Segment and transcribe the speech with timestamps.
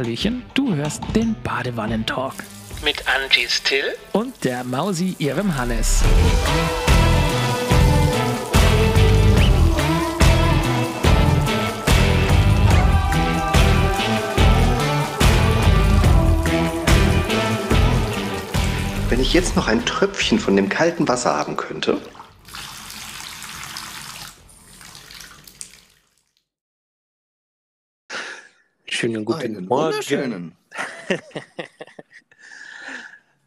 [0.00, 2.32] Hallöchen, du hörst den Badewannentalk
[2.82, 6.02] Mit Angie Still und der Mausi ihrem Hannes.
[19.10, 21.98] Wenn ich jetzt noch ein Tröpfchen von dem kalten Wasser haben könnte.
[29.00, 30.54] Schönen guten Einen Morgen.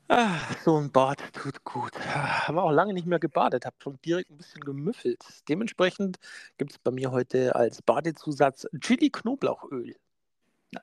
[0.08, 1.92] Ah, so ein Bad tut gut.
[1.96, 5.24] Ah, Haben wir auch lange nicht mehr gebadet, habe schon direkt ein bisschen gemüffelt.
[5.48, 6.18] Dementsprechend
[6.58, 9.96] gibt es bei mir heute als Badezusatz Chili-Knoblauchöl.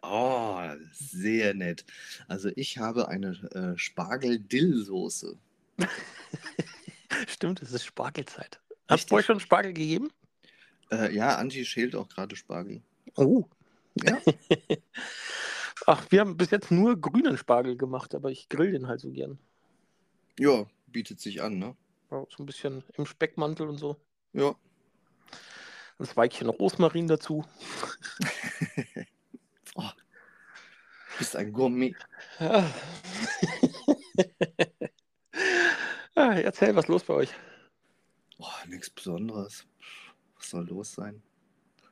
[0.03, 0.61] Oh,
[0.93, 1.85] sehr nett.
[2.29, 5.37] Also ich habe eine äh, Spargel-Dill-Soße.
[7.29, 8.61] Stimmt, es ist Spargelzeit.
[8.89, 10.11] Hast du euch schon Spargel gegeben?
[10.93, 12.83] Äh, ja, Angie schält auch gerade Spargel.
[13.17, 13.45] Oh.
[13.95, 14.21] Ja.
[15.87, 19.11] Ach, wir haben bis jetzt nur grünen Spargel gemacht, aber ich grill den halt so
[19.11, 19.39] gern.
[20.39, 21.77] Ja, bietet sich an, ne?
[22.11, 23.97] Ja, So ein bisschen im Speckmantel und so.
[24.33, 24.55] Ja.
[25.99, 27.45] Ein Zweigchen Rosmarin dazu.
[29.77, 29.89] Oh,
[31.19, 31.95] bist ein Gourmet.
[32.41, 32.69] Ja.
[36.17, 37.33] ah, erzähl, was ist los bei euch?
[38.39, 39.65] Oh, nichts Besonderes.
[40.37, 41.23] Was soll los sein?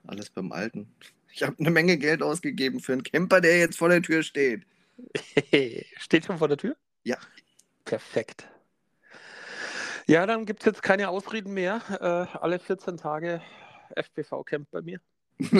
[0.06, 0.92] Alles beim Alten.
[1.32, 4.66] Ich habe eine Menge Geld ausgegeben für einen Camper, der jetzt vor der Tür steht.
[5.98, 6.76] Steht schon vor der Tür?
[7.04, 7.16] Ja.
[7.84, 8.48] Perfekt.
[10.06, 11.82] Ja, dann gibt es jetzt keine Ausreden mehr.
[12.00, 13.42] Äh, alle 14 Tage
[13.94, 15.00] FPV-Camp bei mir.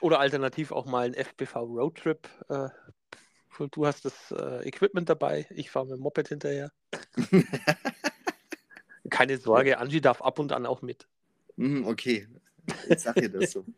[0.00, 2.28] Oder alternativ auch mal ein FPV-Roadtrip.
[2.48, 2.68] Äh,
[3.70, 6.72] du hast das äh, Equipment dabei, ich fahre mit dem Moped hinterher.
[9.10, 11.06] Keine Sorge, Angie darf ab und an auch mit.
[11.56, 12.26] Hm, okay,
[12.88, 13.64] jetzt sag ihr das so.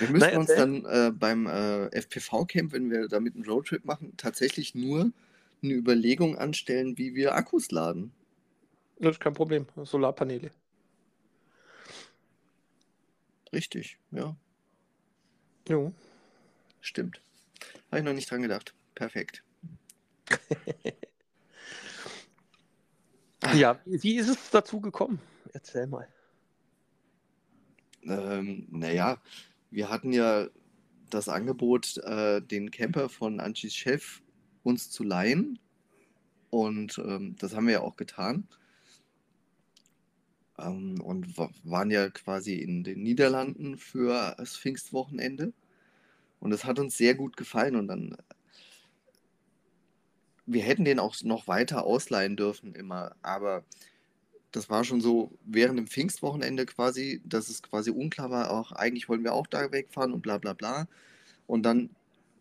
[0.00, 4.14] Wir müssen Na, uns dann äh, beim äh, FPV-Camp, wenn wir damit einen Roadtrip machen,
[4.16, 5.10] tatsächlich nur
[5.60, 8.12] eine Überlegung anstellen, wie wir Akkus laden.
[9.00, 9.66] Das ist kein Problem.
[9.82, 10.52] Solarpaneele.
[13.52, 14.36] Richtig, ja,
[15.68, 15.92] Jo.
[16.80, 17.20] stimmt.
[17.90, 18.74] Habe ich noch nicht dran gedacht.
[18.94, 19.42] Perfekt.
[23.54, 25.20] Ja, wie ist es dazu gekommen?
[25.52, 26.08] Erzähl mal.
[28.08, 29.20] Ähm, naja,
[29.70, 30.48] wir hatten ja
[31.10, 34.22] das Angebot, äh, den Camper von Anchis Chef
[34.62, 35.58] uns zu leihen.
[36.50, 38.48] Und ähm, das haben wir ja auch getan.
[40.58, 45.52] Ähm, und wa- waren ja quasi in den Niederlanden für das Pfingstwochenende.
[46.40, 47.76] Und es hat uns sehr gut gefallen.
[47.76, 48.16] Und dann,
[50.46, 53.14] wir hätten den auch noch weiter ausleihen dürfen immer.
[53.22, 53.64] Aber
[54.58, 59.08] das war schon so während dem Pfingstwochenende quasi, dass es quasi unklar war, auch eigentlich
[59.08, 60.88] wollen wir auch da wegfahren und bla bla bla.
[61.46, 61.90] Und dann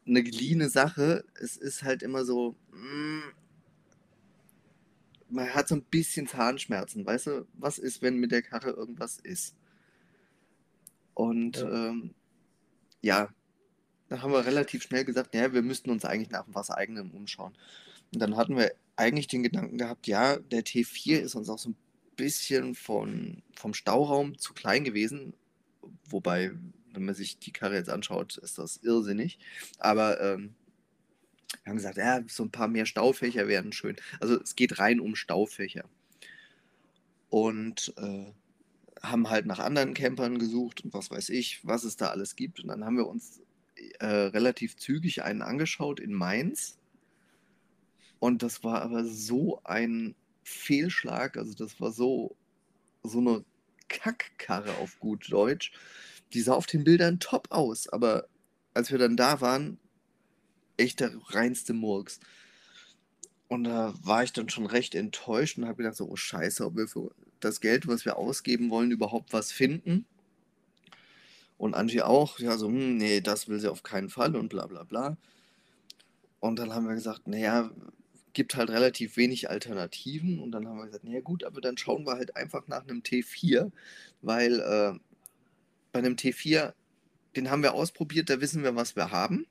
[0.07, 3.22] eine geliehene Sache, es ist halt immer so, mm,
[5.29, 9.19] man hat so ein bisschen Zahnschmerzen, weißt du, was ist, wenn mit der Karre irgendwas
[9.19, 9.55] ist?
[11.13, 11.89] Und Ja.
[11.89, 12.16] ähm,
[13.03, 13.29] ja,
[14.09, 17.53] da haben wir relativ schnell gesagt, ja, wir müssten uns eigentlich nach was eigenem umschauen.
[18.11, 21.69] Und dann hatten wir eigentlich den Gedanken gehabt, ja, der T4 ist uns auch so
[21.69, 21.75] ein
[22.17, 25.33] bisschen von, vom Stauraum zu klein gewesen.
[26.09, 26.51] Wobei,
[26.91, 29.39] wenn man sich die Karre jetzt anschaut, ist das irrsinnig.
[29.79, 30.55] Aber ähm,
[31.63, 33.95] wir haben gesagt, ja, so ein paar mehr Staufächer wären schön.
[34.19, 35.85] Also es geht rein um Staufächer.
[37.29, 38.25] Und äh,
[39.01, 42.59] haben halt nach anderen Campern gesucht und was weiß ich, was es da alles gibt.
[42.59, 43.41] Und dann haben wir uns
[43.99, 46.78] äh, relativ zügig einen angeschaut in Mainz.
[48.19, 50.16] Und das war aber so ein
[50.47, 52.35] Fehlschlag, also das war so,
[53.03, 53.44] so eine
[53.90, 55.74] Kackkarre auf gut Deutsch.
[56.34, 58.28] Die sah auf den Bildern top aus, aber
[58.74, 59.78] als wir dann da waren,
[60.78, 62.19] echt der reinste Murks.
[63.50, 66.75] Und da war ich dann schon recht enttäuscht und habe gedacht, so, oh Scheiße, ob
[66.75, 70.06] wir für das Geld, was wir ausgeben wollen, überhaupt was finden.
[71.58, 74.67] Und Angie auch, ja, so, hm, nee, das will sie auf keinen Fall und bla
[74.67, 75.17] bla bla.
[76.40, 77.72] Und dann haben wir gesagt, naja,
[78.37, 80.39] gibt halt relativ wenig Alternativen.
[80.39, 82.99] Und dann haben wir gesagt, naja gut, aber dann schauen wir halt einfach nach einem
[83.01, 83.72] T4,
[84.22, 84.93] weil äh,
[85.91, 86.73] bei einem T4,
[87.35, 89.47] den haben wir ausprobiert, da wissen wir, was wir haben.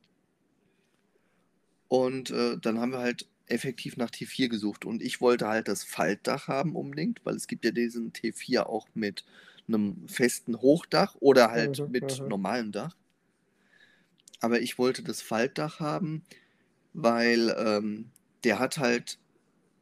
[1.88, 4.84] Und äh, dann haben wir halt effektiv nach T4 gesucht.
[4.84, 8.86] Und ich wollte halt das Faltdach haben unbedingt, weil es gibt ja diesen T4 auch
[8.94, 9.24] mit
[9.66, 12.28] einem festen Hochdach oder halt Mhm, mit mhm.
[12.28, 12.94] normalem Dach.
[14.38, 16.22] Aber ich wollte das Faltdach haben,
[16.92, 18.12] weil ähm,
[18.46, 19.18] der hat halt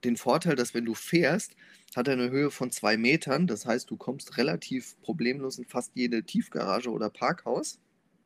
[0.05, 1.55] den Vorteil, dass wenn du fährst,
[1.95, 3.47] hat er eine Höhe von zwei Metern.
[3.47, 7.79] Das heißt, du kommst relativ problemlos in fast jede Tiefgarage oder Parkhaus.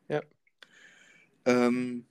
[0.07, 0.21] Ja.
[1.43, 2.05] Ähm,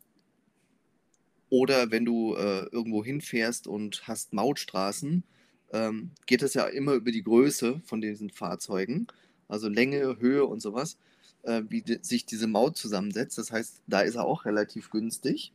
[1.48, 5.24] oder wenn du äh, irgendwo hinfährst und hast Mautstraßen,
[5.72, 9.06] ähm, geht es ja immer über die Größe von diesen Fahrzeugen,
[9.48, 10.98] also Länge, Höhe und sowas,
[11.44, 13.38] äh, wie die, sich diese Maut zusammensetzt.
[13.38, 15.54] Das heißt, da ist er auch relativ günstig.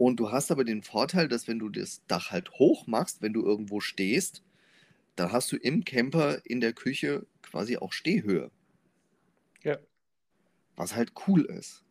[0.00, 3.34] Und du hast aber den Vorteil, dass wenn du das Dach halt hoch machst, wenn
[3.34, 4.42] du irgendwo stehst,
[5.14, 8.50] dann hast du im Camper in der Küche quasi auch Stehhöhe.
[9.62, 9.76] Ja.
[10.74, 11.84] Was halt cool ist.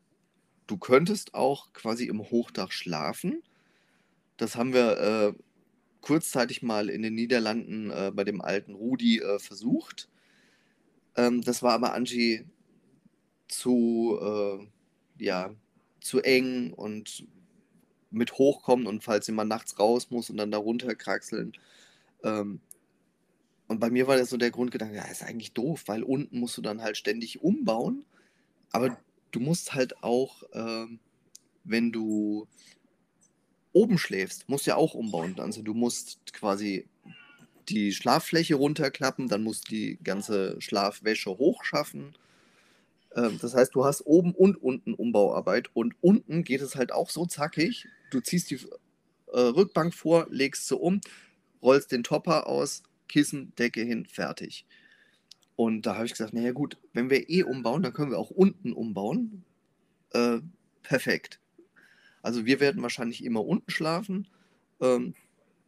[0.66, 3.44] Du könntest auch quasi im Hochdach schlafen.
[4.38, 5.34] Das haben wir äh,
[6.02, 10.10] kurzzeitig mal in den Niederlanden äh, bei dem alten Rudi äh, versucht.
[11.16, 12.44] Ähm, das war aber Angie
[13.48, 15.54] zu, äh, ja,
[16.02, 17.28] zu eng und
[18.12, 21.54] mit hochkommen und falls jemand nachts raus muss und dann da runterkraxeln.
[22.24, 22.60] Ähm,
[23.68, 26.58] und bei mir war das so der Grundgedanke, ja, ist eigentlich doof, weil unten musst
[26.58, 28.04] du dann halt ständig umbauen.
[28.72, 28.98] Aber
[29.32, 31.00] du musst halt auch, ähm,
[31.64, 32.48] wenn du
[33.72, 35.40] oben schläfst, musst du ja auch umbauen.
[35.40, 36.88] Also du musst quasi
[37.70, 42.16] die Schlaffläche runterklappen, dann musst du die ganze Schlafwäsche hochschaffen.
[43.16, 47.10] Ähm, das heißt, du hast oben und unten Umbauarbeit und unten geht es halt auch
[47.10, 47.88] so zackig.
[48.10, 48.60] Du ziehst die
[49.28, 51.02] äh, Rückbank vor, legst sie um,
[51.62, 54.66] rollst den Topper aus, Kissen, Decke hin, fertig.
[55.56, 58.32] Und da habe ich gesagt, naja gut, wenn wir eh umbauen, dann können wir auch
[58.32, 59.44] unten umbauen.
[60.12, 60.40] Äh,
[60.84, 61.40] perfekt.
[62.22, 64.28] Also wir werden wahrscheinlich immer unten schlafen
[64.80, 65.16] ähm,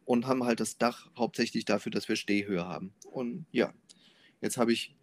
[0.05, 2.93] und haben halt das Dach hauptsächlich dafür, dass wir Stehhöhe haben.
[3.11, 3.73] Und ja,
[4.41, 4.95] jetzt habe ich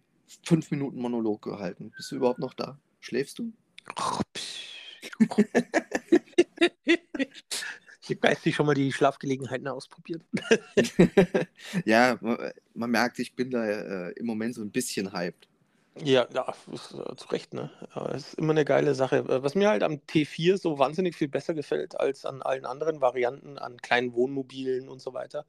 [0.44, 1.90] fünf Minuten Monolog gehalten.
[1.96, 2.79] Bist du überhaupt noch da?
[3.00, 3.52] Schläfst du?
[8.08, 10.22] Ich habe geistig schon mal die Schlafgelegenheiten ausprobiert.
[11.84, 12.38] ja, man,
[12.72, 15.46] man merkt, ich bin da äh, im Moment so ein bisschen hyped.
[16.02, 17.70] Ja, ja ist, äh, zu Recht, ne?
[17.94, 19.19] Ja, ist immer eine geile Sache.
[19.19, 23.02] Äh, was mir halt am T4 so wahnsinnig viel besser gefällt als an allen anderen
[23.02, 25.44] Varianten, an kleinen Wohnmobilen und so weiter,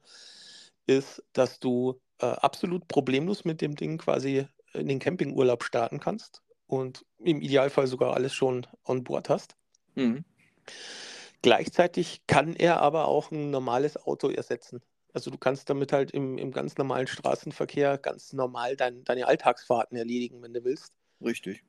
[0.86, 6.42] ist, dass du äh, absolut problemlos mit dem Ding quasi in den Campingurlaub starten kannst
[6.66, 9.56] und im Idealfall sogar alles schon on board hast.
[9.94, 10.24] Mhm.
[11.42, 14.82] Gleichzeitig kann er aber auch ein normales Auto ersetzen.
[15.12, 19.96] Also du kannst damit halt im, im ganz normalen Straßenverkehr ganz normal dein, deine Alltagsfahrten
[19.96, 20.92] erledigen, wenn du willst.
[21.24, 21.64] Richtig.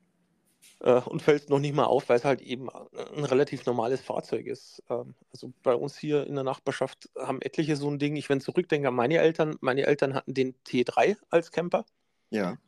[0.80, 4.46] Äh, und fällst noch nicht mal auf, weil es halt eben ein relativ normales Fahrzeug
[4.46, 4.82] ist.
[4.90, 8.16] Ähm, also bei uns hier in der Nachbarschaft haben etliche so ein Ding.
[8.16, 11.84] Ich, wenn zurückdenke an meine Eltern, meine Eltern hatten den T3 als Camper.
[12.30, 12.58] Ja.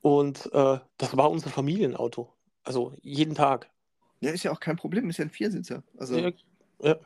[0.00, 2.32] Und äh, das war unser Familienauto.
[2.64, 3.70] Also jeden Tag.
[4.20, 5.82] Ja, ist ja auch kein Problem, ist ja ein Viersitzer.
[5.96, 6.32] Also, Ja,
[6.82, 6.96] ja.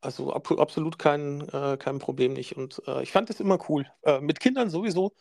[0.00, 2.56] Also ab, absolut kein, äh, kein Problem nicht.
[2.56, 3.86] Und äh, ich fand das immer cool.
[4.02, 5.14] Äh, mit Kindern sowieso,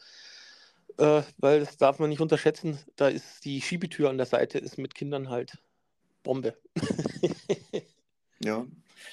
[0.97, 2.77] äh, weil das darf man nicht unterschätzen.
[2.97, 5.57] Da ist die Schiebetür an der Seite ist mit Kindern halt
[6.21, 6.57] Bombe.
[8.44, 8.65] ja.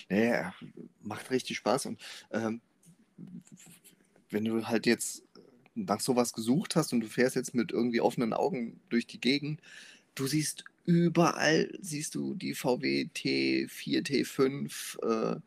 [0.08, 0.54] Naja,
[1.02, 1.86] macht richtig Spaß.
[1.86, 2.00] Und
[2.32, 2.60] ähm,
[4.30, 5.22] wenn du halt jetzt
[5.74, 9.60] nach sowas gesucht hast und du fährst jetzt mit irgendwie offenen Augen durch die Gegend,
[10.14, 15.40] du siehst überall, siehst du die VW T4, T5, äh,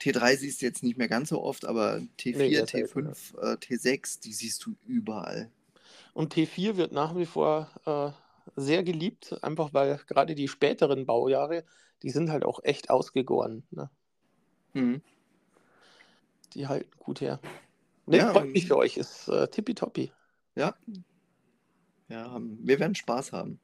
[0.00, 3.38] T3 siehst du jetzt nicht mehr ganz so oft, aber T4, Nee, das heißt, T5,
[3.38, 5.50] äh, T6, die siehst du überall.
[6.14, 11.64] Und T4 wird nach wie vor äh, sehr geliebt, einfach weil gerade die späteren Baujahre,
[12.02, 13.62] die sind halt auch echt ausgegoren.
[13.70, 13.90] Ne?
[14.72, 15.02] Mhm.
[16.54, 17.40] Die halten gut her.
[18.06, 20.10] Ne, Ja, freut mich für euch, ist äh, tippitoppi.
[20.56, 20.74] Ja.
[22.08, 23.60] Ja, wir werden Spaß haben.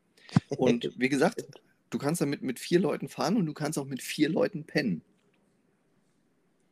[0.56, 1.44] Und wie gesagt,
[1.90, 5.02] du kannst damit mit vier Leuten fahren und du kannst auch mit vier Leuten pennen.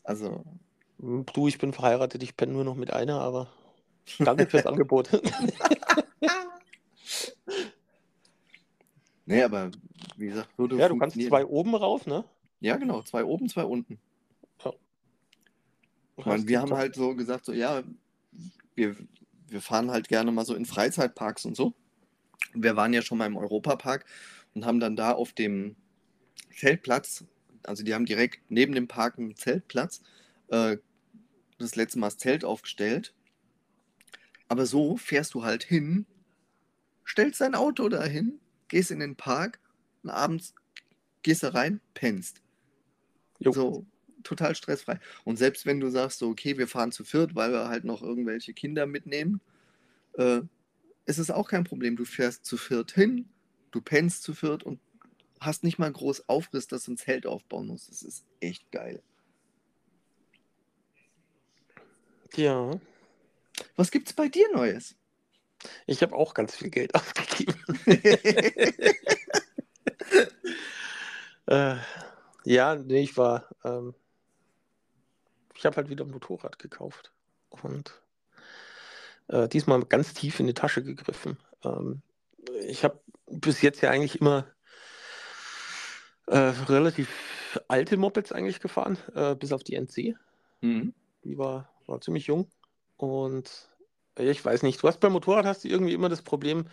[0.03, 0.45] Also,
[0.99, 3.49] Du, ich bin verheiratet, ich penne nur noch mit einer, aber
[4.21, 5.11] danke fürs Angebot.
[9.27, 9.71] nee, aber
[10.17, 12.25] wie gesagt, würde ja, du kannst zwei oben rauf, ne?
[12.61, 13.99] Ja, genau, zwei oben, zwei unten.
[16.17, 17.83] Ich meine, wir haben Top- halt so gesagt, so ja,
[18.77, 18.97] wir,
[19.49, 21.75] wir fahren halt gerne mal so in Freizeitparks und so.
[22.53, 24.05] Wir waren ja schon mal im Europapark
[24.55, 25.77] und haben dann da auf dem
[26.55, 27.25] Zeltplatz,
[27.63, 30.03] also die haben direkt neben dem Park einen Zeltplatz,
[30.49, 30.77] äh,
[31.59, 33.15] das letzte Mal das Zelt aufgestellt.
[34.49, 36.07] Aber so fährst du halt hin,
[37.07, 39.59] stellst dein Auto dahin, gehst in den Park
[40.03, 40.55] und abends
[41.23, 42.43] gehst da rein, pennst.
[43.39, 43.53] Jo.
[43.53, 43.87] So
[44.23, 44.99] total stressfrei.
[45.25, 48.03] Und selbst wenn du sagst, so, okay, wir fahren zu viert, weil wir halt noch
[48.03, 49.41] irgendwelche Kinder mitnehmen,
[50.15, 50.41] äh,
[51.07, 51.97] ist es auch kein Problem.
[51.97, 53.29] Du fährst zu viert hin,
[53.71, 54.81] du pennst zu viert und
[55.41, 57.91] hast nicht mal groß Aufriss, dass du ein Zelt aufbauen musst.
[57.91, 59.03] Das ist echt geil.
[62.35, 62.79] Ja.
[63.77, 64.97] Was gibt's bei dir Neues?
[65.87, 67.55] Ich habe auch ganz viel Geld ausgegeben.
[71.47, 71.77] äh,
[72.45, 73.49] ja, nee, ich war.
[73.65, 73.95] Ähm,
[75.55, 77.13] ich habe halt wieder ein Motorrad gekauft.
[77.51, 78.03] Und
[79.29, 81.39] äh, diesmal ganz tief in die Tasche gegriffen.
[81.65, 82.03] Ähm,
[82.67, 84.47] ich habe bis jetzt ja eigentlich immer
[86.27, 86.39] äh,
[86.69, 87.09] relativ
[87.69, 90.17] alte Mopeds eigentlich gefahren, äh, bis auf die NC.
[90.61, 90.95] Mhm.
[91.25, 92.49] Die war, war ziemlich jung.
[92.97, 93.69] Und
[94.19, 96.67] äh, ich weiß nicht, du hast beim Motorrad hast du irgendwie immer das Problem,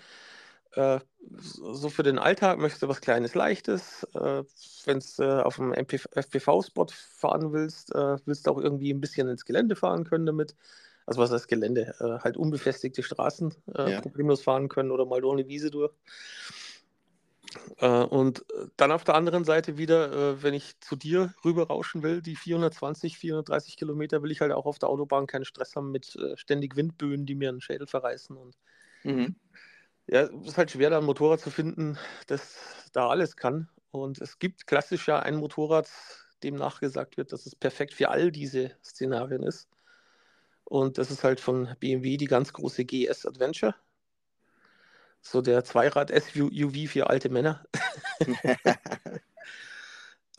[0.74, 1.00] äh,
[1.38, 4.08] so für den Alltag möchtest du was Kleines, Leichtes.
[4.14, 4.44] Äh,
[4.86, 9.76] Wenn du auf dem FPV-Spot fahren willst, willst du auch irgendwie ein bisschen ins Gelände
[9.76, 10.56] fahren können damit.
[11.12, 11.94] Also was heißt Gelände?
[12.00, 14.02] Äh, halt unbefestigte Straßen äh, Ja.
[14.02, 15.92] problemlos fahren können oder mal durch eine Wiese durch.
[17.80, 18.46] Äh, und
[18.78, 22.38] dann auf der anderen Seite wieder, äh, wenn ich zu dir rüber rauschen will, die
[22.38, 26.38] 420, 430 Kilometer, will ich halt auch auf der Autobahn keinen Stress haben mit äh,
[26.38, 28.38] ständig Windböen, die mir einen Schädel verreißen.
[28.38, 28.56] Und
[29.04, 29.36] Mhm.
[30.08, 32.56] ja, es ist halt schwer, da ein Motorrad zu finden, das
[32.94, 33.68] da alles kann.
[33.92, 35.90] Und es gibt klassisch ja ein Motorrad,
[36.44, 39.68] dem nachgesagt wird, dass es perfekt für all diese Szenarien ist.
[40.72, 43.76] Und das ist halt von BMW die ganz große GS Adventure.
[45.22, 47.66] So der Zweirad-SUV für alte Männer.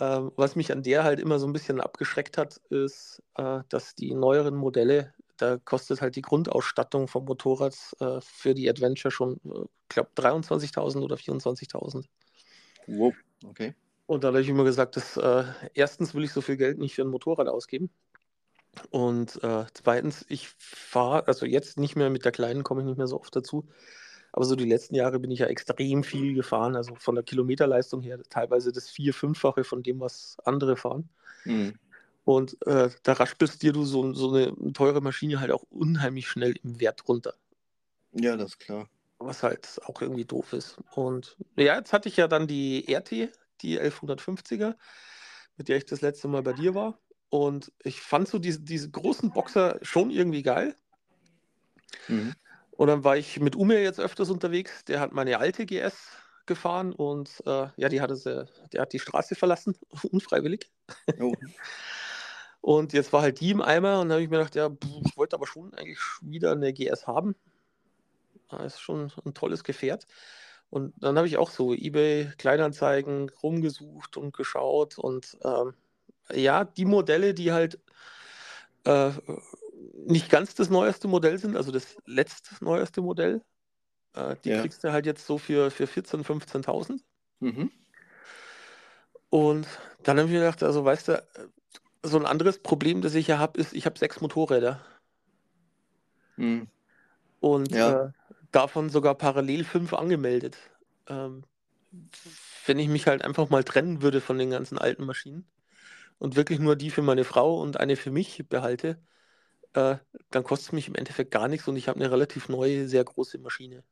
[0.00, 3.94] Ähm, was mich an der halt immer so ein bisschen abgeschreckt hat, ist, äh, dass
[3.94, 9.38] die neueren Modelle, da kostet halt die Grundausstattung vom Motorrad äh, für die Adventure schon,
[9.44, 12.06] ich glaube, 23.000 oder 24.000.
[12.86, 13.74] wow, okay.
[14.06, 16.94] Und da habe ich immer gesagt, dass, äh, erstens will ich so viel Geld nicht
[16.94, 17.90] für ein Motorrad ausgeben.
[18.90, 22.98] Und äh, zweitens, ich fahre, also jetzt nicht mehr mit der Kleinen, komme ich nicht
[22.98, 23.68] mehr so oft dazu.
[24.32, 28.00] Aber so die letzten Jahre bin ich ja extrem viel gefahren, also von der Kilometerleistung
[28.00, 31.10] her teilweise das vier-, fünffache von dem, was andere fahren.
[31.44, 31.74] Mhm.
[32.24, 36.54] Und äh, da raspelst dir du so, so eine teure Maschine halt auch unheimlich schnell
[36.62, 37.34] im Wert runter.
[38.12, 38.88] Ja, das ist klar.
[39.18, 40.78] Was halt auch irgendwie doof ist.
[40.94, 44.76] Und ja, jetzt hatte ich ja dann die RT, die 1150er,
[45.56, 46.98] mit der ich das letzte Mal bei dir war.
[47.32, 50.76] Und ich fand so diese, diese großen Boxer schon irgendwie geil.
[52.06, 52.34] Mhm.
[52.72, 54.84] Und dann war ich mit Ume jetzt öfters unterwegs.
[54.84, 55.94] Der hat meine alte GS
[56.44, 59.78] gefahren und äh, ja, die hatte sie, der hat die Straße verlassen,
[60.10, 60.70] unfreiwillig.
[61.18, 61.32] Oh.
[62.60, 64.70] Und jetzt war halt die im Eimer und dann habe ich mir gedacht, ja,
[65.04, 67.34] ich wollte aber schon eigentlich wieder eine GS haben.
[68.50, 70.06] Das ist schon ein tolles Gefährt.
[70.70, 75.74] Und dann habe ich auch so eBay Kleinanzeigen rumgesucht und geschaut und ähm,
[76.30, 77.78] ja, die Modelle, die halt
[78.84, 79.10] äh,
[80.06, 83.42] nicht ganz das neueste Modell sind, also das letztneueste Modell,
[84.14, 84.60] äh, die Ja.
[84.60, 87.00] kriegst du halt jetzt so für, für 14.000, 15.000.
[87.40, 87.70] Mhm.
[89.30, 89.66] Und
[90.02, 91.26] dann habe ich mir gedacht, also weißt du,
[92.02, 94.80] so ein anderes Problem, das ich ja habe, ist, ich habe sechs Motorräder
[96.36, 96.68] Mhm.
[97.40, 98.06] und Ja.
[98.06, 98.12] äh,
[98.50, 100.56] davon sogar parallel fünf angemeldet.
[101.06, 101.44] Ähm,
[102.66, 105.46] wenn ich mich halt einfach mal trennen würde von den ganzen alten Maschinen
[106.22, 108.96] und wirklich nur die für meine Frau und eine für mich behalte,
[109.72, 109.96] äh,
[110.30, 113.02] dann kostet es mich im Endeffekt gar nichts und ich habe eine relativ neue, sehr
[113.02, 113.82] große Maschine.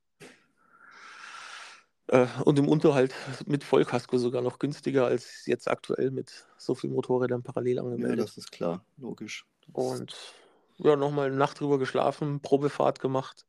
[2.07, 3.13] Äh, und im Unterhalt
[3.47, 8.29] mit Vollkasko sogar noch günstiger als jetzt aktuell mit so vielen Motorrädern parallel Ja, angemeldet.
[8.29, 9.45] das ist klar, logisch.
[9.67, 10.35] Das Und
[10.79, 13.45] ja, nochmal eine Nacht drüber geschlafen, Probefahrt gemacht.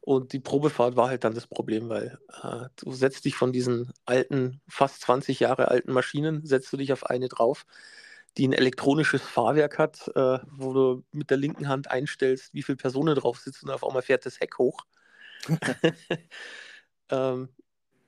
[0.00, 3.92] Und die Probefahrt war halt dann das Problem, weil äh, du setzt dich von diesen
[4.06, 7.66] alten, fast 20 Jahre alten Maschinen, setzt du dich auf eine drauf,
[8.38, 12.76] die ein elektronisches Fahrwerk hat, äh, wo du mit der linken Hand einstellst, wie viele
[12.76, 14.86] Personen drauf sitzen und auf einmal fährt das Heck hoch.
[17.10, 17.48] ähm,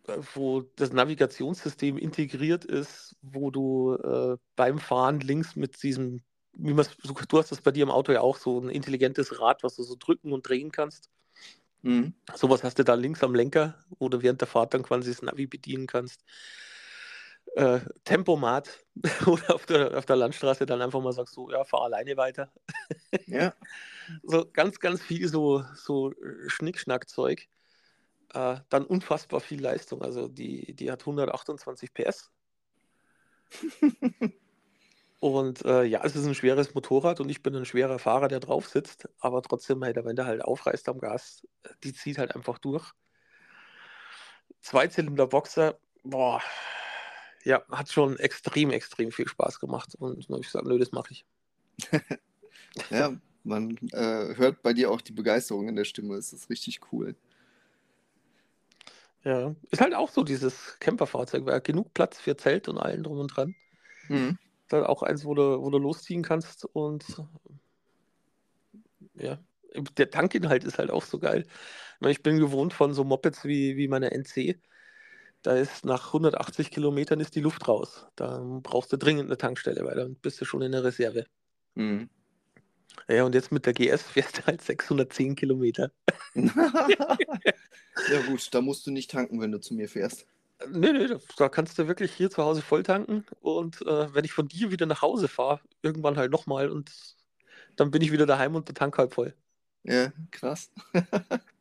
[0.07, 6.21] äh, wo das Navigationssystem integriert ist, wo du äh, beim Fahren links mit diesem,
[6.55, 9.77] wie du hast das bei dir im Auto ja auch so ein intelligentes Rad, was
[9.77, 11.09] du so drücken und drehen kannst.
[11.83, 12.15] Mhm.
[12.35, 15.23] Sowas hast du da links am Lenker, wo du während der Fahrt dann quasi das
[15.23, 16.25] Navi bedienen kannst.
[17.55, 18.79] Äh, Tempomat
[19.27, 22.51] oder auf der, auf der Landstraße dann einfach mal sagst, so, ja, fahr alleine weiter.
[23.27, 23.53] Ja,
[24.23, 27.49] So ganz, ganz viel so, so äh, Schnickschnack-Zeug.
[28.35, 30.03] Äh, dann unfassbar viel Leistung.
[30.03, 32.31] Also die, die hat 128 PS.
[35.23, 38.41] Und äh, ja, es ist ein schweres Motorrad und ich bin ein schwerer Fahrer, der
[38.41, 39.09] drauf sitzt.
[39.21, 41.47] Aber trotzdem, halt, wenn der halt aufreißt am Gas,
[41.85, 42.91] die zieht halt einfach durch.
[44.63, 46.43] Zweizylinder-Boxer, boah,
[47.45, 49.95] ja, hat schon extrem, extrem viel Spaß gemacht.
[49.95, 51.25] Und dann habe ich gesagt, nö, das mache ich.
[52.91, 53.13] ja,
[53.45, 56.17] man äh, hört bei dir auch die Begeisterung in der Stimme.
[56.17, 57.15] Es ist richtig cool.
[59.23, 63.21] Ja, ist halt auch so dieses Camperfahrzeug, weil genug Platz für Zelt und allen drum
[63.21, 63.55] und dran.
[64.09, 64.37] Mhm.
[64.73, 67.05] Halt auch eins, wo du, wo du losziehen kannst und
[69.15, 69.39] ja,
[69.97, 71.47] Der Tankinhalt ist halt auch so geil.
[72.07, 74.59] Ich, bin gewohnt von so Mopeds wie, wie meine NC.
[75.43, 78.07] Da ist nach 180 Kilometern ist die Luft raus.
[78.17, 81.27] Da brauchst du dringend eine Tankstelle, weil dann bist du schon in der Reserve.
[81.75, 82.09] Mhm.
[83.09, 85.91] Ja, und jetzt mit der GS fährst du halt 610 Kilometer.
[86.35, 90.27] ja gut, da musst du nicht tanken, wenn du zu mir fährst.
[90.71, 94.33] Nee, nee, da- kannst du wirklich hier zu Hause voll tanken und äh, wenn ich
[94.33, 96.93] von dir wieder nach Hause fahre, irgendwann halt nochmal und
[97.77, 99.35] dann bin ich wieder daheim und der Tank halb voll.
[99.85, 100.71] Ja, krass.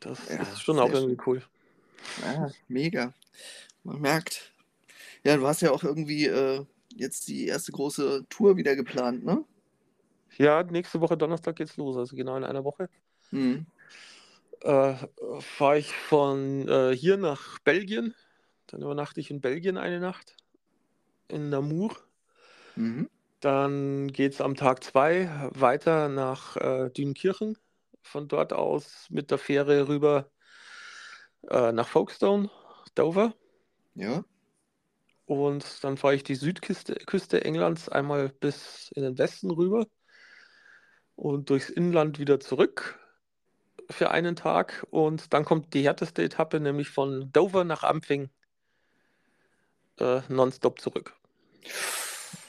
[0.00, 1.42] Das Ja, ist schon auch irgendwie cool.
[2.20, 3.14] Ja, mega.
[3.84, 4.52] Man merkt.
[5.24, 6.62] Ja, du hast ja auch irgendwie äh,
[6.94, 9.44] jetzt die erste große Tour wieder geplant, ne?
[10.36, 12.88] Ja, nächste Woche Donnerstag geht's los, also genau in einer Woche.
[13.30, 13.66] Mhm.
[14.64, 14.94] Äh,
[15.40, 18.14] fahre ich von äh, hier nach Belgien,
[18.66, 20.38] dann übernachte ich in Belgien eine Nacht,
[21.28, 21.94] in Namur.
[22.74, 23.10] Mhm.
[23.40, 27.58] Dann geht es am Tag 2 weiter nach äh, Dünkirchen.
[28.00, 30.30] Von dort aus mit der Fähre rüber
[31.50, 32.50] äh, nach Folkestone,
[32.94, 33.34] Dover.
[33.94, 34.24] Ja.
[35.26, 39.86] Und dann fahre ich die Südküste Küste Englands einmal bis in den Westen rüber
[41.16, 42.98] und durchs Inland wieder zurück
[43.90, 44.86] für einen Tag.
[44.90, 48.30] Und dann kommt die härteste Etappe, nämlich von Dover nach Ampfing
[49.98, 51.14] äh, nonstop zurück.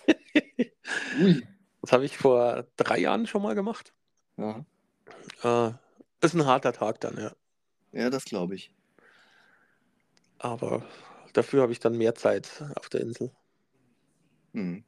[1.82, 3.94] Das habe ich vor drei Jahren schon mal gemacht.
[4.38, 4.66] Ja,
[5.44, 5.72] Äh,
[6.22, 7.32] ist ein harter Tag dann, ja.
[7.92, 8.72] ja das glaube ich.
[10.40, 10.84] Aber
[11.34, 13.32] dafür habe ich dann mehr Zeit auf der Insel.
[14.54, 14.84] Hm.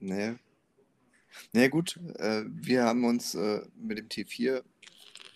[0.00, 0.34] Nee.
[1.52, 4.64] Nee, gut, äh, wir haben uns äh, mit dem T4,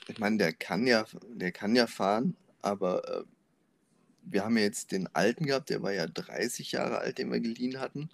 [0.08, 3.24] ich meine, der kann ja, der kann ja fahren, aber äh,
[4.22, 7.40] wir haben ja jetzt den alten gehabt, der war ja 30 Jahre alt, den wir
[7.40, 8.10] geliehen hatten.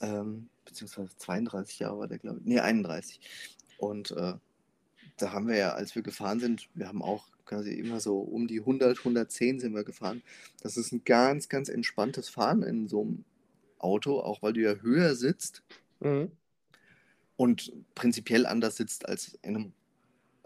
[0.00, 2.46] Ähm, beziehungsweise 32 Jahre war der, glaube ich.
[2.46, 3.20] Nee, 31.
[3.78, 4.34] Und äh,
[5.16, 8.46] da haben wir ja, als wir gefahren sind, wir haben auch quasi immer so um
[8.48, 10.22] die 100, 110 sind wir gefahren.
[10.62, 13.24] Das ist ein ganz, ganz entspanntes Fahren in so einem
[13.78, 15.62] Auto, auch weil du ja höher sitzt
[16.00, 16.30] Mhm.
[17.36, 19.72] und prinzipiell anders sitzt als in einem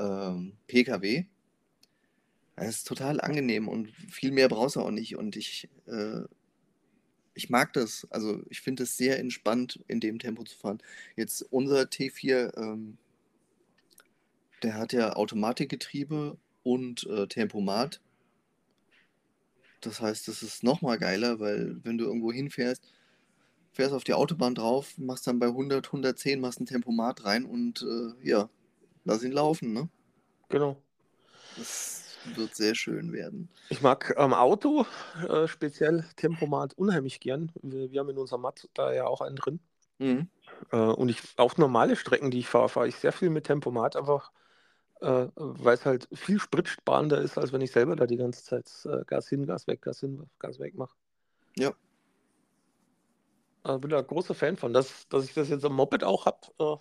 [0.01, 1.25] ähm, PKW.
[2.57, 5.17] Es ist total angenehm und viel mehr brauchst du auch nicht.
[5.17, 6.23] Und ich, äh,
[7.35, 8.07] ich mag das.
[8.11, 10.83] Also ich finde es sehr entspannt, in dem Tempo zu fahren.
[11.17, 12.99] Jetzt unser T4, ähm,
[14.63, 18.01] der hat ja Automatikgetriebe und äh, Tempomat.
[19.81, 22.83] Das heißt, das ist nochmal geiler, weil wenn du irgendwo hinfährst,
[23.73, 27.83] fährst auf die Autobahn drauf, machst dann bei 100, 110, machst ein Tempomat rein und
[27.83, 28.51] äh, ja,
[29.05, 29.89] lass ihn laufen, ne?
[30.49, 30.77] Genau.
[31.57, 33.49] Das wird sehr schön werden.
[33.71, 34.87] Ich mag am Auto
[35.29, 37.53] äh, speziell Tempomat unheimlich gern.
[37.63, 39.61] Wir, wir haben in unserem Mat da ja auch einen drin.
[39.99, 40.29] Mhm.
[40.71, 43.97] Äh, und ich auf normale Strecken, die ich fahre, fahre ich sehr viel mit Tempomat,
[43.97, 44.33] einfach
[45.01, 48.71] äh, weil es halt viel spritsparender ist, als wenn ich selber da die ganze Zeit
[48.85, 50.95] äh, Gas hin, Gas weg, Gas hin, Gas weg mache.
[51.57, 51.73] Ja.
[53.65, 54.73] Äh, bin da ein großer Fan von.
[54.73, 56.77] Dass, dass ich das jetzt am Moped auch habe, äh,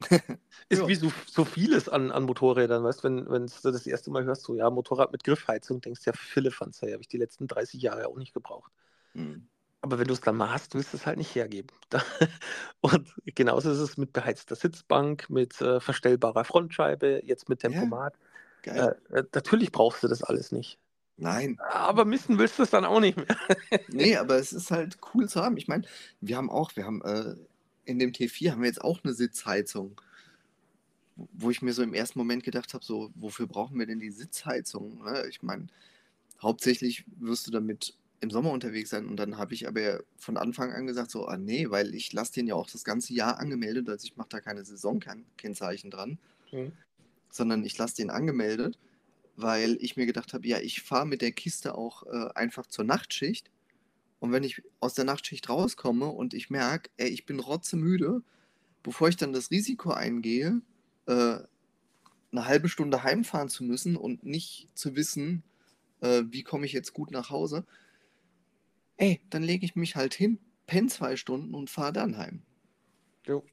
[0.68, 0.88] ist Ja.
[0.88, 2.84] wie so, so vieles an, an Motorrädern.
[2.84, 6.10] Weißt wenn, wenn du das erste Mal hörst, so ja, Motorrad mit Griffheizung, denkst du
[6.10, 8.72] ja, Philippans, habe ich die letzten 30 Jahre auch nicht gebraucht.
[9.14, 9.48] Mhm.
[9.82, 11.68] Aber wenn du es dann mal hast, willst du es halt nicht hergeben.
[12.80, 17.68] Und genauso ist es mit beheizter Sitzbank, mit äh, verstellbarer Frontscheibe, jetzt mit Ja.
[17.68, 18.14] Tempomat.
[18.62, 18.96] Geil.
[19.10, 20.78] Äh, äh, natürlich brauchst du das alles nicht.
[21.16, 21.58] Nein.
[21.70, 23.36] Aber missen willst du es dann auch nicht mehr.
[23.88, 25.58] Nee, aber es ist halt cool zu haben.
[25.58, 25.84] Ich meine,
[26.20, 27.34] wir haben auch, wir haben äh,
[27.84, 30.00] in dem T4 haben wir jetzt auch eine Sitzheizung.
[31.16, 34.10] Wo ich mir so im ersten Moment gedacht habe, so, wofür brauchen wir denn die
[34.10, 35.04] Sitzheizung?
[35.04, 35.26] Ne?
[35.28, 35.68] Ich meine,
[36.42, 39.06] hauptsächlich wirst du damit im Sommer unterwegs sein.
[39.06, 42.32] Und dann habe ich aber von Anfang an gesagt, so, ah nee, weil ich lasse
[42.34, 46.18] den ja auch das ganze Jahr angemeldet, also ich mache da keine Saisonkennzeichen dran,
[47.30, 48.78] sondern ich lasse den angemeldet,
[49.36, 52.84] weil ich mir gedacht habe, ja, ich fahre mit der Kiste auch äh, einfach zur
[52.84, 53.50] Nachtschicht.
[54.24, 58.22] Und wenn ich aus der Nachtschicht rauskomme und ich merke, ey, ich bin rotzemüde,
[58.82, 60.62] bevor ich dann das Risiko eingehe,
[61.04, 61.40] äh,
[62.32, 65.42] eine halbe Stunde heimfahren zu müssen und nicht zu wissen,
[66.00, 67.66] äh, wie komme ich jetzt gut nach Hause,
[68.96, 72.40] ey, dann lege ich mich halt hin, penne zwei Stunden und fahre dann heim.
[73.26, 73.44] Jo.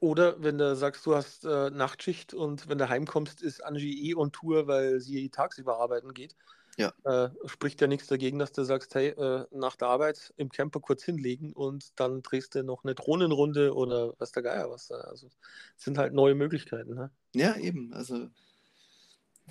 [0.00, 4.14] Oder wenn du sagst, du hast äh, Nachtschicht und wenn du heimkommst, ist Angie eh
[4.14, 6.34] on Tour, weil sie tagsüber arbeiten geht.
[6.76, 6.92] Ja.
[7.04, 10.80] Äh, spricht ja nichts dagegen, dass du sagst, hey, äh, nach der Arbeit im Camper
[10.80, 14.88] kurz hinlegen und dann drehst du noch eine Drohnenrunde oder was der Geier was.
[14.88, 15.28] da- Also
[15.76, 16.94] es sind halt neue Möglichkeiten.
[16.94, 17.10] Ne?
[17.34, 17.92] Ja, eben.
[17.94, 18.28] Also,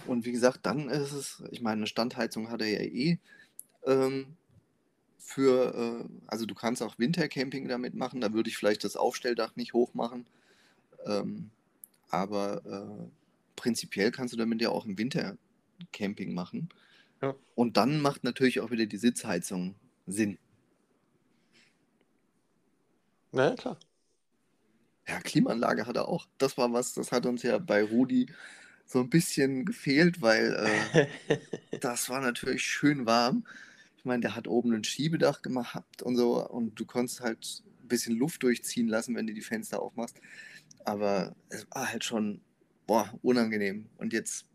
[0.07, 3.17] und wie gesagt, dann ist es, ich meine, eine Standheizung hat er ja eh.
[3.85, 4.35] Ähm,
[5.17, 9.55] für, äh, also du kannst auch Wintercamping damit machen, da würde ich vielleicht das Aufstelldach
[9.55, 10.25] nicht hoch machen.
[11.05, 11.49] Ähm,
[12.09, 13.07] aber äh,
[13.55, 15.37] prinzipiell kannst du damit ja auch im Winter
[15.93, 16.69] Camping machen.
[17.25, 17.35] Ja.
[17.55, 19.73] Und dann macht natürlich auch wieder die Sitzheizung
[20.05, 20.37] Sinn.
[23.31, 23.79] Na ja, klar.
[25.07, 26.27] Ja, Klimaanlage hat er auch.
[26.37, 28.27] Das war was, das hat uns ja bei Rudi
[28.85, 30.53] so ein bisschen gefehlt, weil
[30.93, 31.37] äh,
[31.79, 33.45] das war natürlich schön warm.
[33.97, 37.87] Ich meine, der hat oben ein Schiebedach gemacht und so und du konntest halt ein
[37.87, 40.19] bisschen Luft durchziehen lassen, wenn du die Fenster aufmachst.
[40.83, 42.41] Aber es war halt schon
[42.85, 43.89] boah, unangenehm.
[43.97, 44.45] Und jetzt,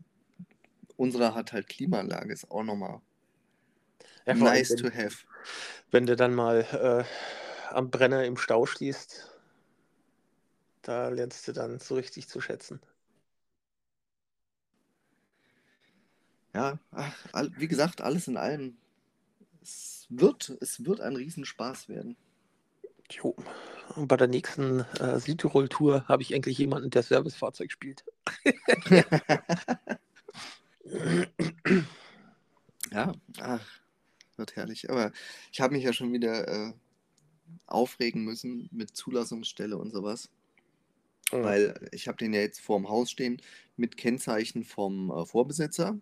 [1.01, 3.01] unsere hat halt Klimaanlage, ist auch nochmal
[4.25, 5.25] Ja, nice to wenn, have.
[5.91, 6.61] wenn du dann mal
[7.69, 9.29] äh, am Brenner im Stau stehst,
[10.83, 12.81] da lernst du dann so richtig zu schätzen.
[16.53, 17.15] Ja, ach,
[17.57, 18.77] wie gesagt, alles in allem.
[19.61, 22.17] Es wird, es wird ein Riesenspaß werden.
[23.11, 23.35] Jo.
[23.95, 28.03] Und bei der nächsten äh, Südtirol-Tour habe ich endlich jemanden, der Servicefahrzeug spielt.
[32.91, 33.65] Ja, ach,
[34.37, 34.89] wird herrlich.
[34.89, 35.11] Aber
[35.51, 36.73] ich habe mich ja schon wieder äh,
[37.67, 40.29] aufregen müssen mit Zulassungsstelle und sowas.
[41.31, 41.43] Mhm.
[41.43, 43.41] Weil ich habe den ja jetzt vorm Haus stehen
[43.77, 45.99] mit Kennzeichen vom äh, Vorbesitzer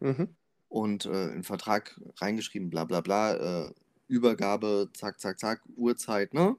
[0.00, 0.34] Mhm.
[0.68, 3.74] und äh, in den Vertrag reingeschrieben, bla bla bla, äh,
[4.08, 6.56] Übergabe, zack, zack, zack, Uhrzeit, ne?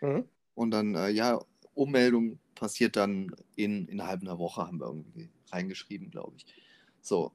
[0.00, 0.28] Mhm.
[0.54, 1.40] Und dann, äh, ja,
[1.74, 6.46] Ummeldung passiert dann in, innerhalb einer Woche, haben wir irgendwie reingeschrieben, glaube ich.
[7.04, 7.32] So.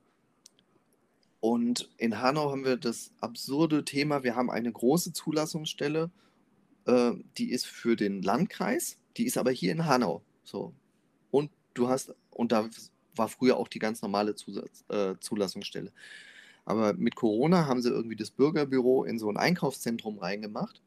[1.39, 6.09] Und in Hanau haben wir das absurde Thema, wir haben eine große Zulassungsstelle,
[6.85, 10.21] äh, die ist für den Landkreis, die ist aber hier in Hanau.
[10.43, 10.73] So.
[11.31, 12.67] Und du hast, und da
[13.15, 15.93] war früher auch die ganz normale Zusatz, äh, Zulassungsstelle.
[16.65, 20.81] Aber mit Corona haben sie irgendwie das Bürgerbüro in so ein Einkaufszentrum reingemacht.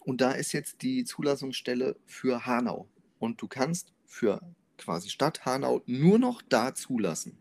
[0.00, 2.88] Und da ist jetzt die Zulassungsstelle für Hanau.
[3.18, 4.40] Und du kannst für
[4.78, 7.36] quasi Stadt Hanau nur noch da zulassen.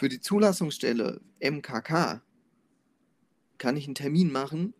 [0.00, 2.22] Für die Zulassungsstelle MKK
[3.58, 4.72] kann ich einen Termin machen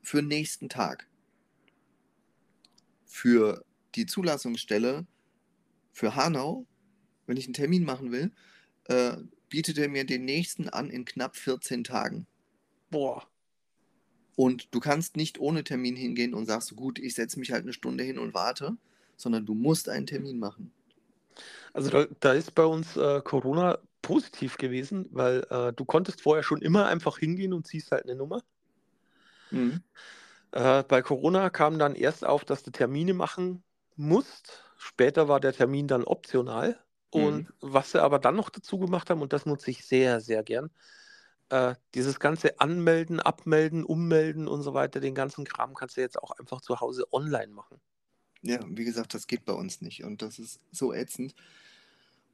[0.00, 1.06] für den nächsten Tag.
[3.04, 5.06] Für die Zulassungsstelle
[5.92, 6.64] für Hanau,
[7.26, 8.32] wenn ich einen Termin machen will,
[8.84, 9.18] äh,
[9.50, 12.26] bietet er mir den nächsten an in knapp 14 Tagen.
[12.90, 13.28] Boah.
[14.36, 17.74] Und du kannst nicht ohne Termin hingehen und sagst, gut, ich setze mich halt eine
[17.74, 18.78] Stunde hin und warte,
[19.18, 20.72] sondern du musst einen Termin machen.
[21.74, 26.42] Also da, da ist bei uns äh, Corona positiv gewesen, weil äh, du konntest vorher
[26.42, 28.42] schon immer einfach hingehen und ziehst halt eine Nummer.
[29.50, 29.82] Mhm.
[30.52, 33.64] Äh, bei Corona kam dann erst auf, dass du Termine machen
[33.96, 34.64] musst.
[34.76, 36.78] Später war der Termin dann optional.
[37.10, 37.52] Und Mhm.
[37.60, 40.70] was sie aber dann noch dazu gemacht haben, und das nutze ich sehr, sehr gern,
[41.50, 46.22] äh, dieses ganze Anmelden, Abmelden, Ummelden und so weiter, den ganzen Kram kannst du jetzt
[46.22, 47.80] auch einfach zu Hause online machen.
[48.42, 51.34] Ja, wie gesagt, das geht bei uns nicht und das ist so ätzend.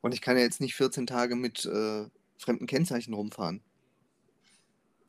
[0.01, 2.05] Und ich kann ja jetzt nicht 14 Tage mit äh,
[2.39, 3.61] fremden Kennzeichen rumfahren.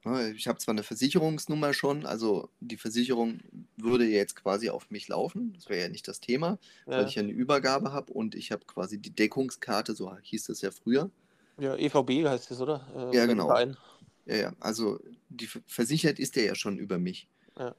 [0.06, 3.39] Ne, Ich habe zwar eine Versicherungsnummer schon, also die Versicherung
[3.75, 5.54] würde jetzt quasi auf mich laufen.
[5.54, 8.52] Das wäre ja nicht das Thema, weil Ja, ich ja eine Übergabe habe und ich
[8.52, 11.12] habe quasi die Deckungskarte, so hieß es ja früher.
[11.60, 12.88] ja EVB heißt es, oder?
[13.12, 13.47] Äh, Ja, genau.
[13.47, 13.78] Verein.
[14.25, 14.99] Ja, ja, also
[15.30, 17.28] die ver- versichert ist der ja schon über mich.
[17.58, 17.75] Ja.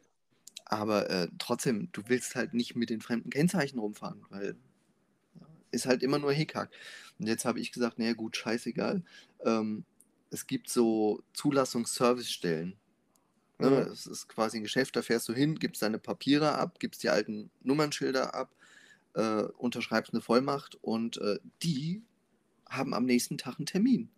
[0.66, 4.56] Aber äh, trotzdem, du willst halt nicht mit den fremden Kennzeichen rumfahren, weil
[5.70, 6.70] ist halt immer nur Hickhack.
[7.18, 9.02] Und jetzt habe ich gesagt, naja gut, scheißegal.
[9.44, 9.84] Ähm,
[10.30, 12.76] es gibt so Zulassungsservicestellen.
[13.58, 13.70] Ne?
[13.70, 13.92] Mhm.
[13.92, 17.10] Es ist quasi ein Geschäft, da fährst du hin, gibst deine Papiere ab, gibst die
[17.10, 18.54] alten Nummernschilder ab,
[19.14, 22.02] äh, unterschreibst eine Vollmacht und äh, die
[22.68, 24.08] haben am nächsten Tag einen Termin.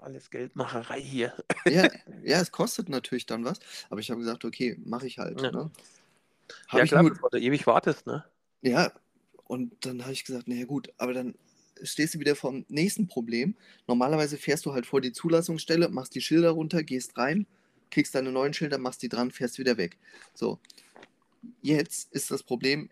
[0.00, 1.32] Alles Geldmacherei hier.
[1.66, 1.88] Ja,
[2.22, 3.58] ja, es kostet natürlich dann was,
[3.90, 5.40] aber ich habe gesagt, okay, mache ich halt.
[5.40, 5.50] Ja.
[5.50, 5.70] Ne?
[6.50, 8.24] Ja, Hab ich klar, nur, bevor du ewig wartest, ne?
[8.62, 8.92] ja,
[9.48, 11.34] und dann habe ich gesagt, naja gut, aber dann
[11.82, 13.56] stehst du wieder vor dem nächsten Problem.
[13.88, 17.46] Normalerweise fährst du halt vor die Zulassungsstelle, machst die Schilder runter, gehst rein,
[17.90, 19.96] kriegst deine neuen Schilder, machst die dran, fährst wieder weg.
[20.34, 20.60] So,
[21.62, 22.90] jetzt ist das Problem,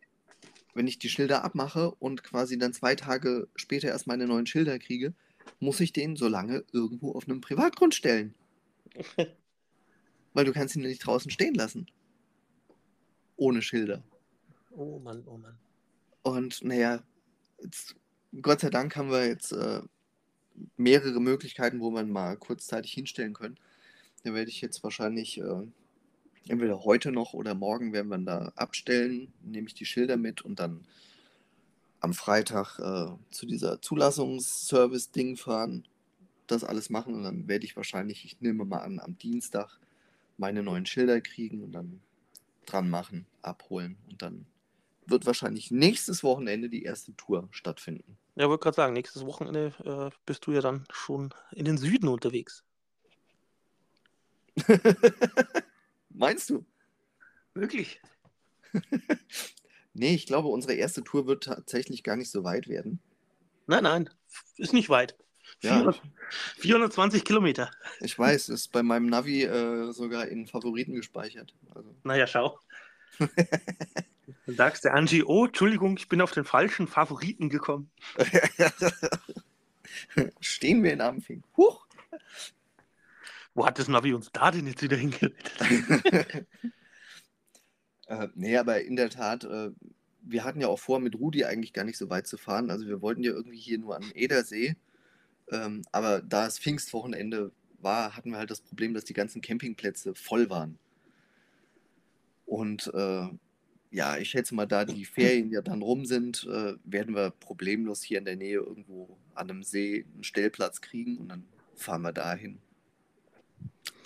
[0.75, 4.79] wenn ich die Schilder abmache und quasi dann zwei Tage später erst meine neuen Schilder
[4.79, 5.15] kriege,
[5.61, 8.35] muss ich den so lange irgendwo auf einem Privatgrund stellen.
[10.33, 11.87] Weil du kannst ihn nicht draußen stehen lassen.
[13.37, 14.03] Ohne Schilder.
[14.71, 15.59] Oh Mann, oh Mann.
[16.27, 17.05] Und naja,
[18.43, 19.81] Gott sei Dank haben wir jetzt äh,
[20.77, 23.61] mehrere Möglichkeiten, wo man mal kurzzeitig hinstellen können.
[24.25, 25.69] Da werde ich jetzt wahrscheinlich äh,
[26.49, 30.59] entweder heute noch oder morgen werden wir da abstellen, nehme ich die Schilder mit und
[30.59, 30.85] dann
[32.01, 35.87] am Freitag äh, zu dieser Zulassungsservice-Ding fahren,
[36.49, 39.79] das alles machen und dann werde ich wahrscheinlich, ich nehme mal an, am Dienstag
[40.39, 42.01] meine neuen Schilder kriegen und dann
[42.67, 44.47] dran machen, abholen und dann
[45.07, 48.19] wird wahrscheinlich nächstes Wochenende die erste Tour stattfinden.
[48.35, 52.09] Ja, wollte gerade sagen, nächstes Wochenende äh, bist du ja dann schon in den Süden
[52.09, 52.65] unterwegs.
[56.11, 56.65] Meinst du?
[57.55, 58.01] Wirklich?
[59.99, 63.01] Nee, ich glaube, unsere erste Tour wird tatsächlich gar nicht so weit werden.
[63.67, 64.11] Nein, nein,
[64.59, 65.17] ist nicht weit.
[65.63, 65.71] Ja.
[65.71, 66.03] 400,
[66.59, 67.71] 420 Kilometer.
[68.01, 71.55] Ich weiß, ist bei meinem Navi äh, sogar in Favoriten gespeichert.
[71.75, 72.61] Also, Naja, schau.
[74.47, 77.91] Dann sagst du Angie, oh, Entschuldigung, ich bin auf den falschen Favoriten gekommen.
[80.41, 81.43] stehen wir in Ampfing.
[81.57, 81.87] Huch!
[83.55, 85.53] Wo hat das Navi uns da denn jetzt wieder hingeleitet?
[88.09, 89.71] Äh, nee, aber in der Tat, äh,
[90.23, 92.71] wir hatten ja auch vor, mit Rudi eigentlich gar nicht so weit zu fahren.
[92.71, 94.77] Also wir wollten ja irgendwie hier nur an Edersee.
[95.51, 100.15] Ähm, aber da es Pfingstwochenende war, hatten wir halt das Problem, dass die ganzen Campingplätze
[100.15, 100.79] voll waren.
[102.45, 103.29] Und äh,
[103.91, 108.03] ja, ich schätze mal, da die Ferien ja dann rum sind, äh, werden wir problemlos
[108.03, 111.45] hier in der Nähe irgendwo an einem See einen Stellplatz kriegen und dann
[111.75, 112.59] fahren wir dahin.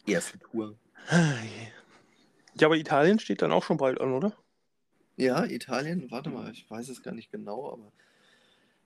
[0.06, 0.76] Erste Tour.
[2.58, 4.36] Ja, aber Italien steht dann auch schon bald an, oder?
[5.16, 7.92] Ja, Italien, warte mal, ich weiß es gar nicht genau, aber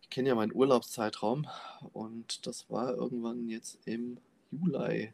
[0.01, 1.47] ich kenne ja meinen Urlaubszeitraum
[1.93, 4.19] und das war irgendwann jetzt im
[4.51, 5.13] Juli.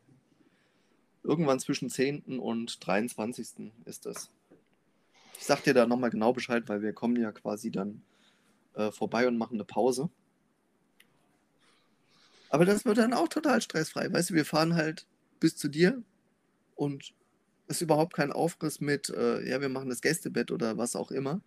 [1.23, 2.39] Irgendwann zwischen 10.
[2.39, 3.73] und 23.
[3.85, 4.31] ist das.
[5.41, 8.03] Ich sag dir da nochmal genau Bescheid, weil wir kommen ja quasi dann
[8.75, 10.11] äh, vorbei und machen eine Pause.
[12.51, 14.13] Aber das wird dann auch total stressfrei.
[14.13, 15.07] Weißt du, wir fahren halt
[15.41, 16.03] bis zu dir
[16.75, 17.15] und
[17.69, 21.41] ist überhaupt kein Aufriss mit, äh, ja, wir machen das Gästebett oder was auch immer.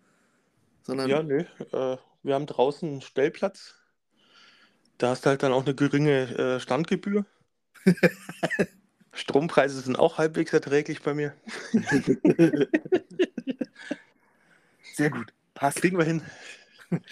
[0.82, 1.44] Sondern Ja, nö.
[1.70, 3.76] Äh, wir haben draußen einen Stellplatz.
[4.98, 7.26] Da hast du halt dann auch eine geringe äh, Standgebühr.
[9.14, 11.34] Strompreise sind auch halbwegs erträglich bei mir.
[14.94, 15.32] sehr gut.
[15.54, 15.78] Passt.
[15.78, 16.22] Kriegen wir hin.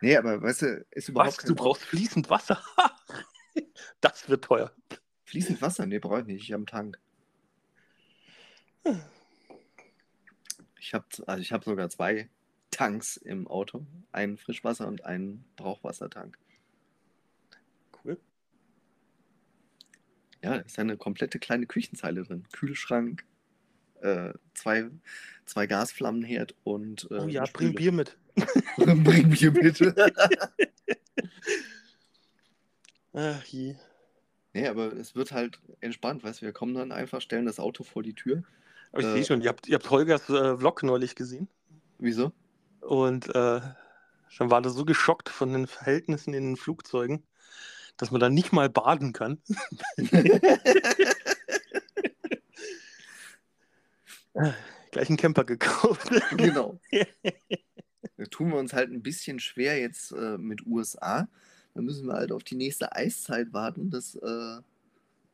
[0.00, 1.44] Nee, aber weißt du, ist überhaupt Was?
[1.44, 2.62] Du brauchst fließend Wasser.
[4.02, 4.70] das wird teuer.
[5.24, 5.86] Fließend Wasser?
[5.86, 6.42] Nee, brauche ich nicht.
[6.42, 6.98] Ich habe einen Tank.
[10.78, 12.28] Ich habe also ich hab sogar zwei
[12.70, 13.86] Tanks im Auto.
[14.12, 16.36] Einen Frischwasser- und einen Brauchwassertank.
[18.04, 18.20] Cool.
[20.44, 22.44] Ja, da ist ja eine komplette kleine Küchenzeile drin.
[22.52, 23.24] Kühlschrank,
[24.02, 24.90] äh, zwei,
[25.46, 27.08] zwei Gasflammenherd und.
[27.10, 27.74] Äh, Oh ja, bring.
[27.74, 28.18] Bier mit.
[28.76, 29.94] bring Bier bitte.
[33.14, 33.76] Ach je.
[34.52, 37.84] nee, aber es wird halt entspannt, weißt du, wir kommen dann einfach, stellen das Auto
[37.84, 38.42] vor die Tür.
[38.92, 41.48] Aber ich Äh, sehe schon, ihr habt, ihr habt Holgers äh, Vlog neulich gesehen.
[41.98, 42.32] Wieso?
[42.80, 43.60] Und äh,
[44.38, 47.22] dann war das so geschockt von den Verhältnissen in den Flugzeugen,
[47.96, 49.40] dass man da nicht mal baden kann.
[54.90, 56.10] Gleich einen Camper gekauft.
[56.36, 56.78] genau.
[58.16, 61.26] Da tun wir uns halt ein bisschen schwer jetzt äh, mit USA.
[61.74, 64.60] Da müssen wir halt auf die nächste Eiszeit warten, dass äh,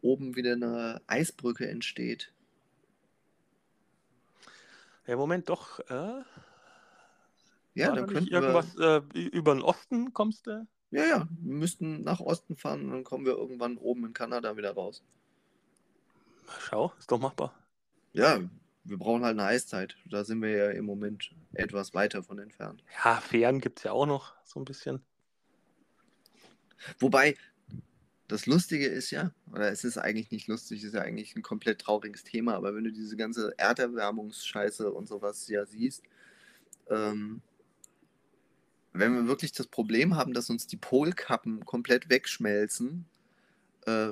[0.00, 2.32] oben wieder eine Eisbrücke entsteht.
[5.06, 5.80] Ja, Moment, doch.
[5.90, 6.22] Äh,
[7.74, 10.66] Ja, dann da könnten irgendwas äh, über den Osten kommst du?
[10.90, 14.56] Ja, ja, wir müssten nach Osten fahren und dann kommen wir irgendwann oben in Kanada
[14.56, 15.04] wieder raus.
[16.58, 17.54] Schau, ist doch machbar.
[18.12, 18.40] Ja,
[18.82, 19.96] wir brauchen halt eine Eiszeit.
[20.06, 22.82] Da sind wir ja im Moment etwas weiter von entfernt.
[23.04, 25.00] Ja, Fähren gibt es ja auch noch so ein bisschen.
[26.98, 27.36] Wobei,
[28.26, 31.42] das Lustige ist ja, oder es ist eigentlich nicht lustig, es ist ja eigentlich ein
[31.42, 36.02] komplett trauriges Thema, aber wenn du diese ganze Erderwärmungsscheiße und sowas ja siehst,
[36.88, 37.42] ähm,
[38.92, 43.06] wenn wir wirklich das Problem haben, dass uns die Polkappen komplett wegschmelzen,
[43.86, 44.10] äh,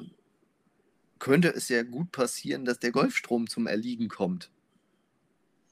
[1.19, 4.51] könnte es ja gut passieren, dass der Golfstrom zum Erliegen kommt.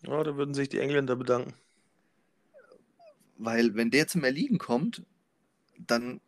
[0.03, 1.55] Ja, da würden sich die Engländer bedanken.
[3.39, 5.05] Weil wenn der zum Erliegen kommt,
[5.79, 6.21] dann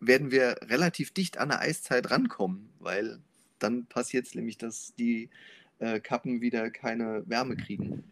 [0.00, 3.20] werden wir relativ dicht an der Eiszeit rankommen, weil
[3.58, 5.30] dann passiert es nämlich, dass die
[5.78, 8.04] äh, Kappen wieder keine Wärme kriegen.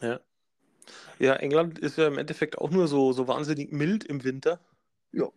[0.00, 0.20] Ja.
[1.18, 4.60] Ja, England ist ja im Endeffekt auch nur so, so wahnsinnig mild im Winter.
[5.12, 5.28] Ja.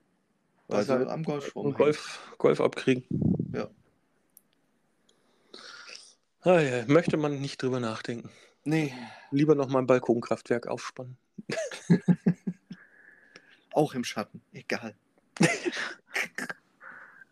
[0.67, 3.03] Weil Also sie am und Golf, Golf abkriegen.
[3.53, 3.69] Ja.
[6.41, 8.29] Ah, ja, möchte man nicht drüber nachdenken.
[8.63, 8.93] Nee,
[9.31, 11.17] Lieber noch mal ein Balkonkraftwerk aufspannen.
[13.71, 14.41] auch im Schatten.
[14.53, 14.95] Egal.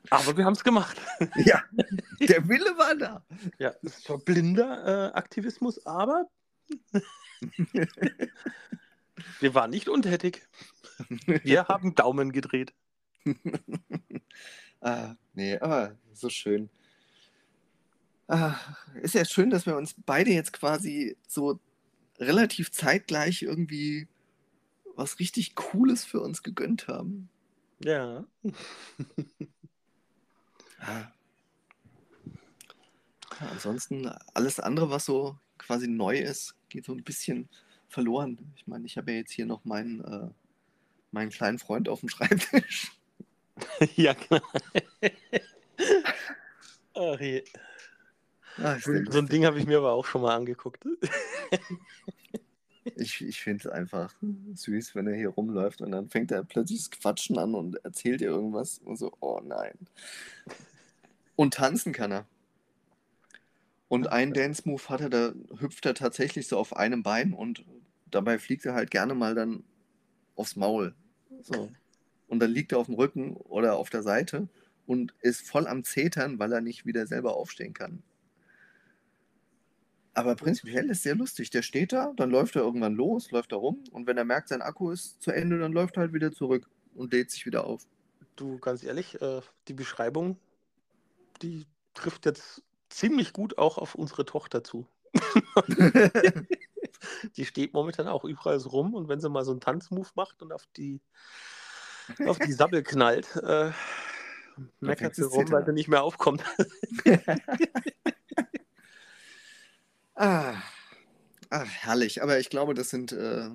[0.10, 1.02] Aber wir haben es gemacht.
[1.36, 1.64] Ja,
[2.20, 3.26] der Wille war da.
[3.58, 6.30] Ja, es war blinder äh, Aktivismus, aber
[9.40, 10.48] wir waren nicht untätig.
[11.26, 12.74] Wir haben Daumen gedreht.
[14.82, 16.70] Ah, nee, aber so schön.
[18.28, 18.56] Ah,
[19.02, 21.60] ist ja schön, dass wir uns beide jetzt quasi so
[22.20, 24.08] relativ zeitgleich irgendwie
[24.96, 27.30] was richtig Cooles für uns gegönnt haben.
[27.80, 28.26] Ja.
[30.80, 31.12] Ja,
[33.40, 37.50] ansonsten alles andere, was so quasi neu ist, geht so ein bisschen
[37.88, 38.38] verloren.
[38.56, 40.30] Ich meine, ich habe ja jetzt hier noch meinen, äh,
[41.12, 42.92] meinen kleinen Freund auf dem Schreibtisch.
[43.96, 44.42] ja, genau.
[46.94, 47.44] Ach je.
[48.58, 49.28] Ah, ist So ein.
[49.28, 50.86] Ding habe ich mir aber auch schon mal angeguckt.
[52.98, 54.14] Ich, ich finde es einfach
[54.54, 58.22] süß, wenn er hier rumläuft und dann fängt er plötzlich das Quatschen an und erzählt
[58.22, 59.74] ihr irgendwas und so, oh nein.
[61.36, 62.28] Und tanzen kann er.
[63.88, 67.64] Und einen Dance-Move hat er, da hüpft er tatsächlich so auf einem Bein und
[68.10, 69.64] dabei fliegt er halt gerne mal dann
[70.36, 70.96] aufs Maul.
[71.42, 71.70] So.
[72.28, 74.50] Und dann liegt er auf dem Rücken oder auf der Seite
[74.88, 78.02] und ist voll am Zetern, weil er nicht wieder selber aufstehen kann.
[80.14, 81.50] Aber prinzipiell ist sehr lustig.
[81.50, 84.48] Der steht da, dann läuft er irgendwann los, läuft er rum und wenn er merkt,
[84.48, 87.66] sein Akku ist zu Ende, dann läuft er halt wieder zurück und lädt sich wieder
[87.66, 87.86] auf.
[88.38, 90.38] Du, ganz ehrlich, äh, die Beschreibung,
[91.42, 92.64] die trifft jetzt
[92.96, 94.88] ziemlich gut auch auf unsere Tochter zu.
[97.36, 100.42] Die steht momentan auch überall so rum und wenn sie mal so einen Tanzmove macht
[100.42, 101.02] und auf die,
[102.26, 103.72] auf die Sabbel knallt, äh,
[104.80, 106.44] meckert sie rum, weil sie nicht mehr aufkommt.
[110.16, 110.56] ah,
[111.50, 112.24] ach, herrlich.
[112.24, 113.50] Aber ich glaube, das sind, äh,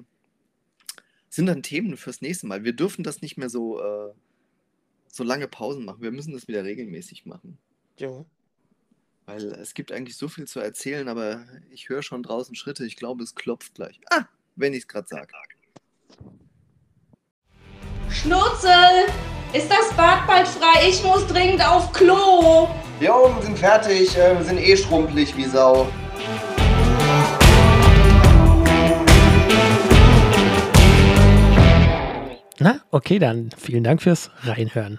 [1.29, 2.62] sind dann Themen fürs nächste Mal.
[2.64, 4.12] Wir dürfen das nicht mehr so, äh,
[5.09, 6.03] so lange Pausen machen.
[6.03, 7.59] Wir müssen das wieder regelmäßig machen.
[7.96, 8.24] Ja.
[9.33, 12.85] Weil es gibt eigentlich so viel zu erzählen, aber ich höre schon draußen Schritte.
[12.85, 14.01] Ich glaube, es klopft gleich.
[14.11, 14.25] Ah,
[14.57, 15.29] wenn ich es gerade sage.
[18.11, 19.07] Schnurzel!
[19.53, 20.88] Ist das Bad bald frei?
[20.88, 22.69] Ich muss dringend auf Klo!
[22.99, 25.88] Wir oben sind fertig, äh, wir sind eh schrumpelig wie Sau.
[32.59, 34.99] Na, okay, dann vielen Dank fürs Reinhören.